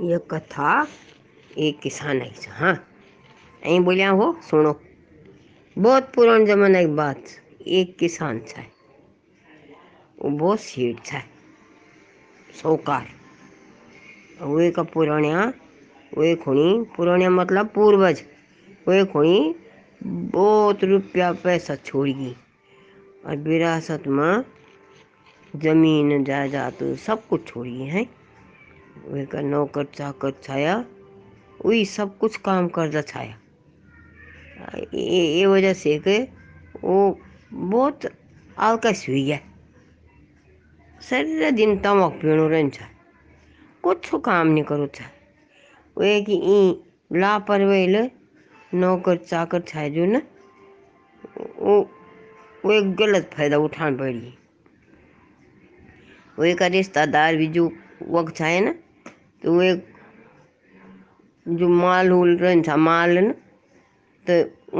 यह 0.00 0.18
कथा 0.18 0.88
एक 1.58 1.80
किसान 1.80 2.20
है 2.20 2.34
हाँ। 2.48 2.86
ऐ 3.64 3.78
बोलिया, 3.78 4.10
हो, 4.10 4.38
सुनो। 4.50 4.80
बहुत 5.78 6.12
पुरान 6.14 6.46
जमाना 6.46 6.80
की 6.80 6.86
बात, 6.86 7.22
एक 7.66 7.96
किसान 7.98 8.40
था 8.40 8.62
वो 10.22 10.30
बहुत 10.30 10.60
सेठ 10.60 10.96
था 10.96 11.20
सौकार 12.62 13.08
वे 14.46 14.70
का 14.70 14.82
पुराणिया, 14.82 15.52
वे 16.18 16.34
खुणी 16.34 16.84
पुराणिया 16.96 17.30
मतलब 17.30 17.66
पूर्वज। 17.68 18.22
वे 18.88 19.04
खुणी 19.04 19.54
बहुत 20.02 20.84
रुपया 20.84 21.32
पैसा 21.32 21.74
छोड़ 21.74 22.08
गई। 22.08 22.36
और 23.26 23.36
विरासत 23.36 24.02
में 24.06 24.44
ज़मीन, 25.56 26.24
जायदाद, 26.24 26.96
सब 26.96 27.26
कुछ 27.26 27.46
छोड़ी 27.46 27.82
है। 27.82 28.19
वे 29.08 29.24
का 29.26 29.40
नौकर 29.40 29.84
चाकर 29.94 30.32
छाया 30.42 30.76
वही 31.64 31.84
सब 31.84 32.16
कुछ 32.18 32.36
काम 32.36 32.68
करता 32.68 33.00
छाया। 33.02 33.36
ये, 34.94 35.46
वजह 35.46 35.72
से 35.74 35.98
कि 35.98 36.18
वो 36.84 37.18
बहुत 37.52 38.06
आलकस 38.58 39.04
हुई 39.08 39.28
है। 39.28 39.40
सारे 41.00 41.50
दिन 41.52 41.76
तमक 41.78 42.18
पीणो 42.22 42.46
रहन 42.48 42.70
छा। 42.70 42.88
कुछ 43.84 44.10
काम 44.24 44.46
नहीं 44.46 44.64
करो 44.64 44.86
छा। 44.86 45.04
वे 45.96 46.20
कि 46.22 46.40
ई 46.44 47.18
लापरवाही 47.18 47.86
ले 47.86 48.02
नौकर 48.74 49.16
चाकर 49.16 49.60
छा 49.60 49.88
जो 49.88 50.04
ना 50.06 50.22
वो 51.58 51.80
वो 52.64 52.72
एक 52.72 52.94
गलत 52.96 53.30
फ़ायदा 53.34 53.58
उठान 53.58 53.96
पड़ी 53.96 54.34
वो 56.38 56.44
एक 56.44 56.62
रिश्तेदार 56.62 57.36
भी 57.36 57.46
जो 57.46 57.66
वक्त 58.08 58.36
छाए 58.36 58.60
ना 58.60 58.74
तो 59.42 59.52
वो 59.54 59.62
एक 59.62 59.86
जो 61.46 61.68
माल 61.68 62.12
उल 62.12 62.36
रहन 62.38 62.62
था 62.62 62.76
माल 62.76 63.18
न 63.18 63.32
तो 64.26 64.34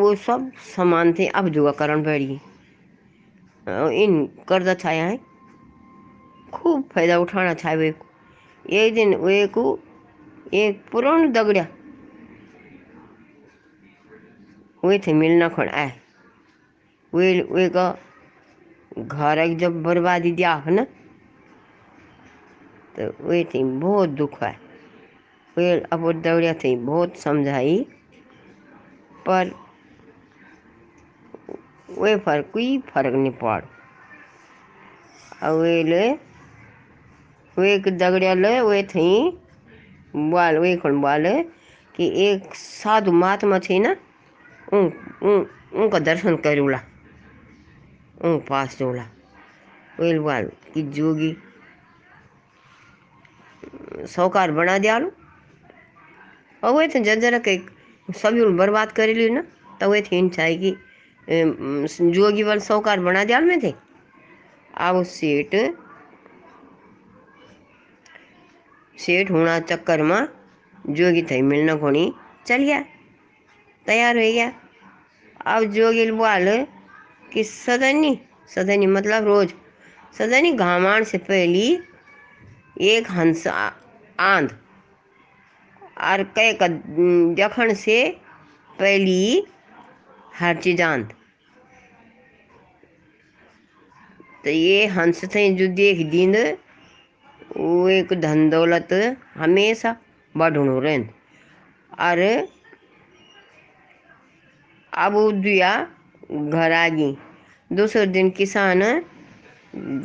वो 0.00 0.14
सब 0.14 0.50
सामान 0.76 1.12
थे 1.18 1.26
अब 1.34 1.48
जुआ 1.48 1.72
करण 1.72 2.02
पड़ी 2.04 2.38
इन 4.02 4.26
कर्जा 4.48 4.74
छाया 4.74 5.04
है। 5.06 5.18
खूब 6.52 6.82
फ़ायदा 6.92 7.18
उठाना 7.18 7.54
छाए 7.54 7.76
वे 7.76 7.90
को 7.92 8.06
एक 8.64 8.94
दिन 8.94 9.14
वे 9.16 9.46
को 9.48 9.64
एक 10.54 10.82
पुरान 10.92 11.32
दगड़िया 11.32 11.66
वे 14.82 14.98
थे 14.98 15.12
मिलना 15.14 15.48
खड़ 15.48 15.68
आए 15.70 15.92
वे 17.12 17.40
वे 17.50 17.68
का 17.68 17.86
घर 18.98 19.46
जब 19.56 19.82
बर्बादी 19.82 20.32
दिया, 20.32 20.54
है 20.56 20.72
ना 20.74 20.86
तो 22.98 23.28
वे 23.28 23.42
थी 23.44 23.62
बहुत 23.64 24.08
दुख 24.08 24.42
है। 24.42 24.56
वे 25.56 25.70
अब 25.92 26.10
दौड़िया 26.22 26.54
थी 26.54 26.74
बहुत 26.76 27.16
समझाई। 27.16 27.86
पर 29.26 29.50
वे 31.98 32.16
फ़र्क 32.16 32.50
कोई 32.52 32.78
फ़र्क 32.88 33.14
नहीं 33.14 33.32
पड़। 33.42 33.62
और 35.42 35.58
वे 35.58 35.82
ले 35.84 36.08
दगड़िया 37.90 38.34
ले 38.34 38.60
वे 38.60 38.82
थी 38.82 39.08
बाल 40.16 40.58
वे 40.58 40.76
खन 40.76 41.00
बाल 41.00 41.26
कि 41.96 42.06
एक 42.26 42.54
साधु 42.54 43.12
महात्मा 43.12 43.58
थी 43.58 43.78
ना 43.78 43.96
उन, 44.72 44.92
उन, 45.22 45.46
उनका 45.74 45.98
दर्शन 45.98 46.36
करूला 46.36 46.80
उन 48.24 48.38
पास 48.48 48.78
जोला 48.78 49.06
वे 50.00 50.18
बाल 50.18 50.50
कि 50.74 50.82
जोगी 50.82 51.36
सौकार 54.08 54.50
बना 54.52 54.78
दिया 54.78 54.98
और 56.62 56.74
वे 56.76 56.88
थे 56.94 57.00
जरा 57.20 57.38
के 57.48 57.56
सभी 58.08 58.44
बर्बाद 58.58 58.92
कर 58.92 59.08
ली 59.14 59.28
ना 59.30 59.42
तो 59.80 59.90
वे 59.90 60.00
थे 60.02 60.28
चाहे 60.28 60.56
कि 60.64 60.74
जोगी 62.16 62.42
वाल 62.42 62.58
सौकार 62.60 63.00
बना 63.00 63.24
दिया 63.24 63.40
में 63.40 63.58
थे 63.62 63.72
अब 64.88 65.02
सेठ 65.14 65.54
सेठ 68.96 69.30
होना 69.30 69.58
चक्कर 69.70 70.02
में 70.10 70.28
जोगी 70.96 71.22
थे 71.30 71.40
मिलना 71.42 71.76
खोनी 71.76 72.04
चल 72.46 72.62
गया 72.62 72.80
तैयार 73.86 74.16
हो 74.16 74.22
गया 74.32 74.52
अब 75.54 75.64
जोगी 75.74 76.10
बोल 76.10 76.48
कि 77.32 77.44
सदनी 77.44 78.18
सदनी 78.54 78.86
मतलब 78.86 79.24
रोज 79.26 79.54
सदनी 80.18 80.52
घामान 80.52 81.04
से 81.10 81.18
पहली 81.30 81.66
एक 82.90 83.10
हंस 83.10 83.46
आंध। 84.22 84.50
और 86.02 86.22
कई 86.38 86.52
जखन 87.38 87.74
से 87.76 87.96
पहली 88.78 89.44
हर 90.38 90.56
चीज़ 90.56 90.82
आंध। 90.82 91.12
तो 94.44 94.50
ये 94.50 94.86
हंस 94.88 95.24
थे 95.34 95.48
जो 95.54 95.66
देख 95.74 96.06
दिन 96.10 96.34
वो 97.56 97.88
एक 97.90 98.12
धन 98.20 98.48
दौलत 98.50 98.92
हमेशा 99.36 99.96
बढ़ो 100.34 100.78
रहन 100.80 101.08
और 102.00 102.18
अब 104.92 105.14
दिया 105.34 105.70
घर 106.32 106.72
आ 106.72 106.88
गई 106.90 107.16
दूसरे 107.70 108.06
दिन 108.08 108.30
किसान 108.30 108.82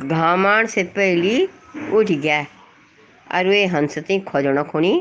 घामाण 0.08 0.66
से 0.66 0.82
पहली 0.96 1.44
उठ 1.92 2.10
गया। 2.12 2.44
और 3.34 3.48
वे 3.48 3.64
हँसते 3.66 4.18
खोजना 4.28 4.62
खोनी 4.62 4.92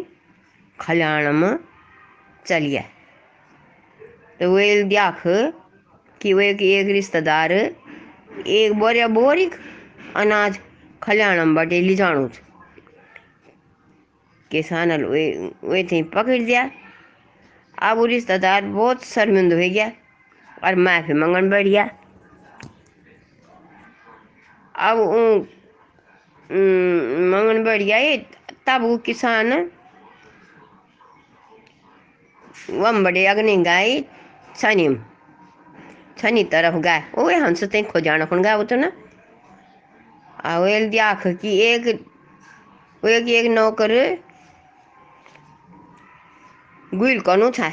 खलियाण 0.80 1.32
में 1.34 1.58
चल 2.46 2.66
गया 2.66 2.82
तो 4.40 4.54
वे 4.56 4.84
देख 4.84 5.22
कि 6.22 6.34
वे 6.34 6.50
एक 6.50 6.88
रिश्तेदार, 6.88 7.52
एक 7.52 8.74
बोरिया 8.74 9.08
बोरिक 9.08 9.56
अनाज 10.16 10.60
खलियाण 11.04 11.46
में 11.46 11.56
बटे 11.56 11.82
ले 11.82 11.96
जाणु 11.96 12.28
किसान 14.52 14.92
वे 15.04 15.24
वे 15.64 15.84
थे 15.84 16.02
पकड़ 16.04 16.42
दिया। 16.42 16.70
अब 17.78 17.98
वो 17.98 18.06
रिश्तेदार 18.06 18.66
बहुत 18.66 19.04
शर्मिंद 19.06 19.54
हो 19.54 19.60
गया 19.60 19.92
और 20.64 20.76
माफ़ी 20.76 21.14
मंगन 21.14 21.50
बैठ 21.50 21.66
गया। 21.66 21.90
अब 24.76 24.98
मंगन 26.50 27.63
बैठ 27.63 27.81
गया 27.81 28.16
तब 28.68 28.81
वो 28.81 28.97
किसान। 28.97 29.52
वम 32.72 33.03
बड़े 33.03 33.25
अग्नि 33.25 33.56
गाय 33.58 34.00
छनी 34.56 34.88
छनी 36.18 36.44
तरफ़ 36.44 36.75
गाय। 36.78 37.03
वो 37.16 37.28
हंस 37.41 37.63
ते 37.63 37.81
खोजाना 37.84 38.25
खुन 38.25 38.41
गाय 38.41 38.63
तो 38.63 38.75
ना। 38.75 38.91
आ 40.46 40.59
वेल 40.59 40.90
देख 40.90 41.28
कि 41.41 41.57
एक, 41.62 41.84
वो 43.03 43.09
एक 43.09 43.28
एक 43.30 43.46
नौकर 43.52 43.91
गुल 46.91 47.19
कनु 47.19 47.50
था 47.52 47.69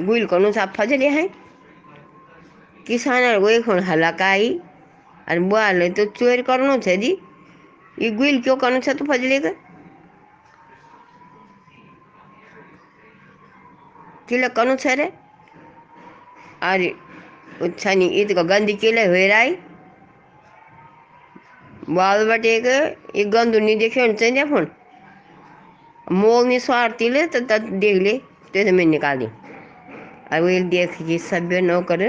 गुल 0.00 0.26
कनु 0.26 0.52
था 0.52 0.66
फजले 0.66 1.08
हैं। 1.08 1.28
किसान 2.86 3.36
वो 3.36 3.48
एक 3.48 3.68
हलाकाई। 3.88 4.60
और 5.28 5.38
बोले 5.48 5.88
तो 5.90 6.04
चोर 6.12 6.42
करनो 6.42 6.76
छे 6.78 6.96
जी। 6.96 7.10
ये 7.98 8.10
गुल 8.12 8.40
क्यों 8.42 8.56
करनो 8.56 8.80
छे 8.80 8.94
तो 8.94 9.04
फजले 9.04 9.38
का 9.40 9.50
किले 14.28 14.48
कनु 14.50 14.76
छे 14.76 14.94
रे? 14.94 15.04
अरे 16.62 16.94
छनी 17.70 18.06
इत 18.20 18.32
को 18.34 18.44
गंदी 18.44 18.74
किले 18.74 19.04
हुए 19.06 19.26
राई। 19.28 19.56
बाल 21.90 22.28
बटे 22.28 22.58
के, 22.60 22.76
ये 23.18 23.24
गंदू 23.26 23.58
नहीं 23.58 23.76
देखे 23.78 24.02
उनसे 24.02 24.30
चाहिए 24.30 24.44
फ़ोन। 24.44 24.66
मोल 26.12 26.46
नहीं 26.46 26.58
स्वार्थी 26.58 27.08
ले 27.08 27.26
तो 27.26 27.40
तब 27.48 27.68
देख 27.80 28.02
ले 28.02 28.16
तो 28.54 28.72
मैं 28.72 28.86
निकाल 28.86 29.18
दी। 29.18 29.26
अब 29.26 30.42
वो 30.42 30.68
देख 30.68 30.96
के 30.98 31.18
सभ्य 31.20 31.60
नौकर, 31.60 32.04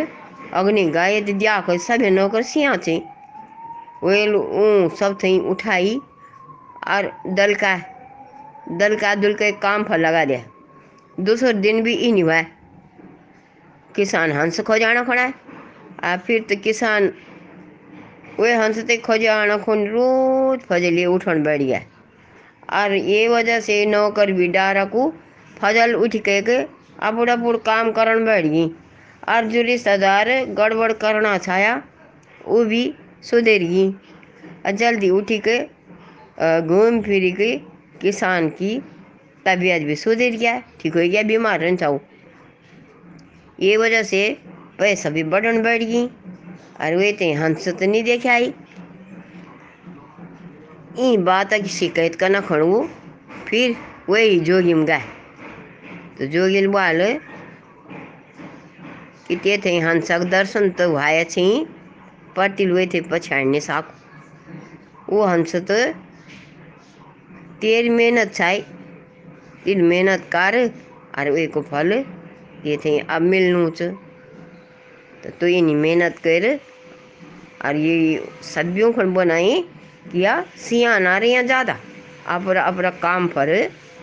अग्नि 0.54 0.84
गाय 0.92 1.22
दिया 1.22 1.60
को 1.62 1.78
सभ्य 1.80 2.10
नौकर 2.10 2.42
सिया 2.44 2.76
थे 2.88 3.00
वेल, 4.04 4.36
ऊ, 4.36 4.90
सब 4.96 5.18
थी 5.24 5.40
उठाई 5.50 5.96
और 6.88 7.12
दल 7.28 7.54
का 7.54 7.76
दल 8.72 8.96
का 8.96 9.14
दुल 9.16 9.34
के 9.34 9.52
काम 9.60 9.84
पर 9.84 9.98
लगा 9.98 10.24
दिया। 10.26 10.44
दूसरे 11.18 11.54
दिन 11.56 11.82
भी 11.84 11.96
ही 11.96 12.20
हुआ। 12.20 12.42
किसान 13.96 14.32
हंस 14.32 14.60
खोजाना 14.62 15.04
खड़ा 15.04 15.22
है। 15.22 16.18
फिर 16.18 16.42
तो 16.42 16.56
किसान, 16.56 17.12
वे 18.40 18.54
हंस 18.56 18.78
ते 18.80 18.98
खोजाना 18.98 19.58
खुन 19.58 19.88
रोज 19.88 20.60
फजले 20.60 21.06
उठन 21.06 21.44
बैठ 21.44 21.62
गया 21.62 21.82
और 22.74 22.94
ये 22.94 23.28
वजह 23.28 23.60
से 23.60 23.86
नौकर 23.86 24.32
भी 24.32 24.48
डारा 24.48 24.86
को 24.86 25.12
फजल 25.58 25.96
उठ 25.96 26.16
के 26.18 26.42
के 26.42 26.58
अपुड़ 27.02 27.30
अपुड़ 27.30 27.56
काम 27.66 27.92
करन 27.92 28.26
बैठ। 28.26 28.46
गई 28.46 28.68
और 29.30 29.46
जो 29.46 29.62
रिश्तेदार 29.62 30.30
गड़बड़ 30.56 30.92
करना 30.96 31.38
छाया 31.40 31.82
वो 32.46 32.64
भी 32.66 32.84
सुधर। 33.24 33.64
जल्दी 34.74 35.10
उठी 35.12 35.38
के 35.48 35.58
घूम 36.62 37.02
फिर 37.02 37.30
के 37.36 37.56
किसान 38.02 38.50
की 38.52 38.78
तबीयत 39.46 39.82
भी 39.84 39.96
सुधर 39.98 40.36
गया। 40.38 40.60
ठीक 40.82 40.94
हो 40.96 41.02
गया, 41.02 41.24
बीमार 41.24 41.60
रहना 41.60 41.76
चाहो 41.78 42.00
ये 43.60 43.78
वजह 43.78 44.04
से 44.04 44.22
पैसा 44.80 45.10
भी 45.10 45.24
बढ़न 45.26 45.62
बढ़ 45.64 45.84
गई। 45.84 46.06
और 46.80 46.96
वे 46.96 47.12
ते 47.14 47.32
हंस 47.34 47.68
तो 47.70 47.86
नहीं 47.86 48.04
देखे 48.04 48.30
आई। 48.30 48.54
ई 51.00 51.18
बात 51.20 51.54
की 51.54 51.70
शिकायत 51.70 52.16
करना 52.16 52.40
खड़ू, 52.42 52.88
फिर 53.48 53.76
वही 54.10 54.40
जोगिम 54.42 54.86
गए 54.86 55.04
तो 56.18 56.26
जोगिल 56.28 56.68
बाल, 56.70 57.02
कि 59.28 59.36
ते 59.36 59.58
थे 59.66 59.78
हंसक 59.80 60.22
दर्शन 60.32 60.70
तो 60.72 60.92
भाया 60.94 61.24
छी। 61.26 61.46
पटिल 62.40 62.72
वे 62.72 62.86
थे 62.94 63.02
पछाड़ने 63.04 63.60
साक। 63.62 63.96
वो 65.10 65.24
हंस 65.26 65.56
तो 65.68 65.78
तेर 67.62 67.90
मेहनत 67.92 68.34
छाई 68.34 68.62
तेर 69.64 69.82
मेहनत 69.84 70.22
कर 70.34 70.56
और 71.20 71.30
वे 71.32 71.46
को 71.48 71.62
फल 71.64 71.92
ये 72.66 72.78
थे 72.86 72.98
अब 73.10 73.22
मिलनू 73.24 73.70
च। 73.72 73.82
तो 75.24 75.30
तू 75.40 75.48
ये 75.48 75.62
मेहनत 75.62 76.18
कर 76.28 76.48
और 77.66 77.76
ये 77.78 77.96
सब्जियों 78.46 78.92
खन 78.94 79.14
बनाई 79.14 79.62
किया 80.12 80.40
सियाना 80.60 81.18
रहे 81.18 81.44
ज़्यादा। 81.44 81.78
अपरा 82.30 82.62
अपरा 82.64 82.90
काम 83.04 83.28
पर 83.30 83.50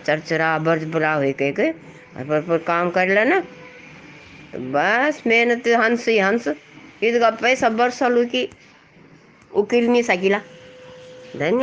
चरचरा 0.05 0.57
बर्ज 0.59 0.83
बरा 0.93 1.13
हो 1.13 1.31
के 1.33 1.51
पर, 1.51 2.41
पर 2.41 2.57
काम 2.67 2.89
कर 2.89 3.09
लेना। 3.09 3.39
तो 3.39 4.59
बस 4.71 5.23
मेहनत 5.27 5.67
हंस 5.79 6.07
ही 6.07 6.17
हंस। 6.19 6.47
ईदगाह 7.03 7.29
पे 7.41 7.55
सबर 7.55 7.89
सलूकी 7.91 8.47
उकीलनी 9.51 10.03
साकीला 10.03 10.39
धन्यवाद 11.35 11.53